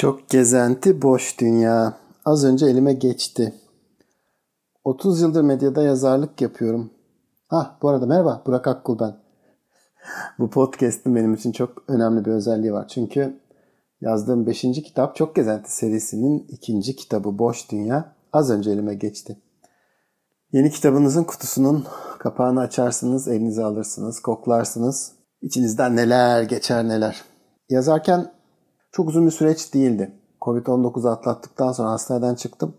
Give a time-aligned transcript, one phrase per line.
[0.00, 1.94] Çok gezenti boş dünya.
[2.24, 3.54] Az önce elime geçti.
[4.84, 6.90] 30 yıldır medyada yazarlık yapıyorum.
[7.48, 9.16] Ha bu arada merhaba Burak Akkul ben.
[10.38, 12.88] bu podcast'in benim için çok önemli bir özelliği var.
[12.88, 13.40] Çünkü
[14.00, 14.60] yazdığım 5.
[14.60, 19.38] kitap Çok Gezenti serisinin ikinci kitabı Boş Dünya az önce elime geçti.
[20.52, 21.86] Yeni kitabınızın kutusunun
[22.18, 25.12] kapağını açarsınız, elinize alırsınız, koklarsınız.
[25.42, 27.24] İçinizden neler geçer neler.
[27.68, 28.39] Yazarken
[28.92, 30.12] çok uzun bir süreç değildi.
[30.40, 32.74] Covid-19 atlattıktan sonra hastaneden çıktım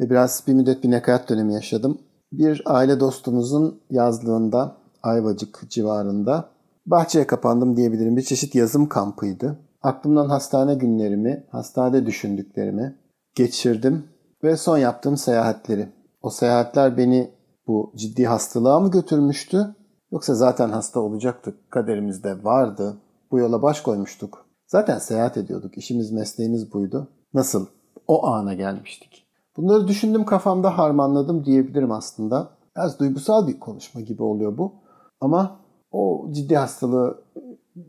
[0.00, 1.98] ve biraz bir müddet bir nekaat dönemi yaşadım.
[2.32, 6.48] Bir aile dostumuzun yazlığında, Ayvacık civarında
[6.86, 8.16] bahçeye kapandım diyebilirim.
[8.16, 9.58] Bir çeşit yazım kampıydı.
[9.82, 12.98] Aklımdan hastane günlerimi, hastanede düşündüklerimi
[13.34, 14.04] geçirdim
[14.44, 15.88] ve son yaptığım seyahatleri.
[16.22, 17.30] O seyahatler beni
[17.66, 19.74] bu ciddi hastalığa mı götürmüştü?
[20.12, 22.96] Yoksa zaten hasta olacaktık, kaderimizde vardı.
[23.30, 24.46] Bu yola baş koymuştuk.
[24.72, 25.78] Zaten seyahat ediyorduk.
[25.78, 27.08] İşimiz, mesleğimiz buydu.
[27.34, 27.66] Nasıl
[28.08, 29.26] o ana gelmiştik?
[29.56, 32.50] Bunları düşündüm kafamda harmanladım diyebilirim aslında.
[32.76, 34.72] Biraz duygusal bir konuşma gibi oluyor bu.
[35.20, 35.60] Ama
[35.90, 37.24] o ciddi hastalığı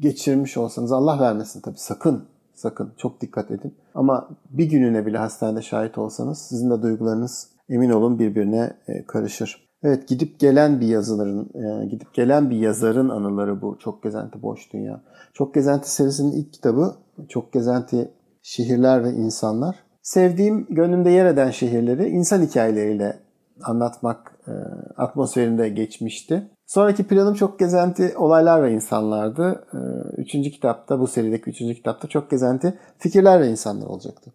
[0.00, 3.74] geçirmiş olsanız Allah vermesin tabii sakın sakın çok dikkat edin.
[3.94, 9.65] Ama bir gününe bile hastanede şahit olsanız sizin de duygularınız emin olun birbirine e, karışır.
[9.82, 13.78] Evet gidip gelen bir yazarın, e, gidip gelen bir yazarın anıları bu.
[13.78, 15.02] Çok Gezenti Boş Dünya.
[15.34, 16.94] Çok Gezenti serisinin ilk kitabı
[17.28, 18.10] Çok Gezenti
[18.42, 19.76] Şehirler ve İnsanlar.
[20.02, 23.18] Sevdiğim, gönlümde yer eden şehirleri insan hikayeleriyle
[23.62, 24.52] anlatmak e,
[24.96, 26.50] atmosferinde geçmişti.
[26.66, 29.66] Sonraki planım çok gezenti olaylar ve insanlardı.
[29.72, 29.78] E,
[30.20, 34.32] üçüncü kitapta, bu serideki üçüncü kitapta çok gezenti fikirler ve insanlar olacaktı.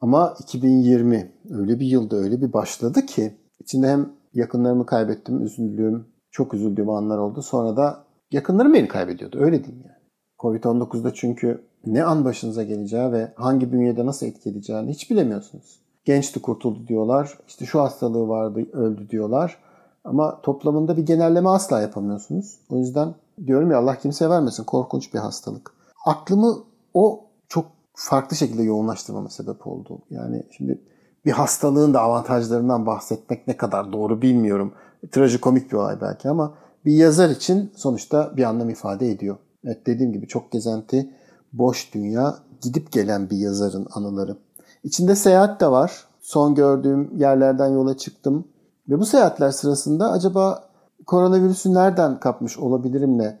[0.00, 6.54] Ama 2020 öyle bir yılda öyle bir başladı ki içinde hem yakınlarımı kaybettim, üzüldüğüm, çok
[6.54, 7.42] üzüldüğüm anlar oldu.
[7.42, 9.38] Sonra da yakınlarım beni kaybediyordu.
[9.40, 9.98] Öyle diyeyim yani.
[10.38, 15.80] Covid-19'da çünkü ne an başınıza geleceği ve hangi bünyede nasıl etkileyeceğini hiç bilemiyorsunuz.
[16.04, 17.38] Gençti kurtuldu diyorlar.
[17.48, 19.58] İşte şu hastalığı vardı öldü diyorlar.
[20.04, 22.60] Ama toplamında bir genelleme asla yapamıyorsunuz.
[22.70, 23.14] O yüzden
[23.46, 24.64] diyorum ya Allah kimseye vermesin.
[24.64, 25.74] Korkunç bir hastalık.
[26.06, 29.98] Aklımı o çok farklı şekilde yoğunlaştırmama sebep oldu.
[30.10, 30.80] Yani şimdi
[31.28, 34.72] bir hastalığın da avantajlarından bahsetmek ne kadar doğru bilmiyorum.
[35.12, 39.36] Trajikomik bir olay belki ama bir yazar için sonuçta bir anlam ifade ediyor.
[39.64, 41.10] Evet dediğim gibi çok gezenti,
[41.52, 44.36] boş dünya, gidip gelen bir yazarın anıları.
[44.84, 46.04] İçinde seyahat de var.
[46.20, 48.44] Son gördüğüm yerlerden yola çıktım.
[48.88, 50.68] Ve bu seyahatler sırasında acaba
[51.06, 53.38] koronavirüsü nereden kapmış olabilirimle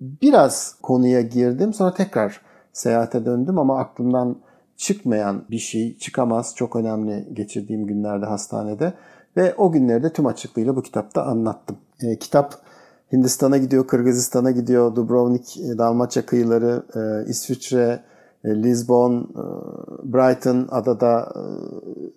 [0.00, 1.74] biraz konuya girdim.
[1.74, 2.40] Sonra tekrar
[2.72, 4.36] seyahate döndüm ama aklımdan
[4.76, 6.54] çıkmayan bir şey çıkamaz.
[6.56, 8.92] Çok önemli geçirdiğim günlerde hastanede.
[9.36, 11.76] Ve o günleri de tüm açıklığıyla bu kitapta anlattım.
[12.02, 12.54] E, kitap
[13.12, 18.00] Hindistan'a gidiyor, Kırgızistan'a gidiyor, Dubrovnik, e, Dalmaçya kıyıları, e, İsviçre,
[18.44, 19.42] e, Lisbon, e,
[20.12, 21.32] Brighton adada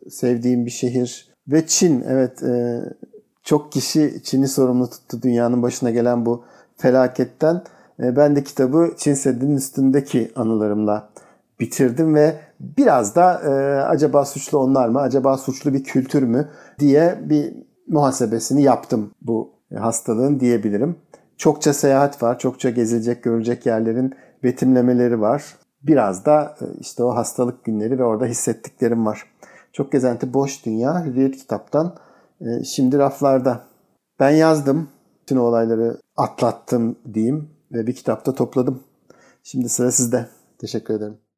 [0.06, 1.30] e, sevdiğim bir şehir.
[1.48, 2.82] Ve Çin, evet e,
[3.44, 6.44] çok kişi Çin'i sorumlu tuttu dünyanın başına gelen bu
[6.78, 7.64] felaketten.
[8.00, 11.10] E, ben de kitabı Çin Seddi'nin üstündeki anılarımla
[11.60, 13.50] bitirdim ve biraz da e,
[13.82, 16.50] acaba suçlu onlar mı, acaba suçlu bir kültür mü
[16.80, 17.54] diye bir
[17.88, 20.96] muhasebesini yaptım bu hastalığın diyebilirim.
[21.38, 25.44] Çokça seyahat var, çokça gezilecek, görülecek yerlerin betimlemeleri var.
[25.84, 29.24] Biraz da e, işte o hastalık günleri ve orada hissettiklerim var.
[29.74, 31.96] Çok gezenti boş dünya Hürriyet kitaptan
[32.42, 33.64] e, şimdi raflarda.
[34.20, 34.90] Ben yazdım.
[35.22, 38.84] Bütün olayları atlattım diyeyim ve bir kitapta topladım.
[39.44, 40.28] Şimdi sıra sizde.
[40.58, 41.29] Teşekkür ederim.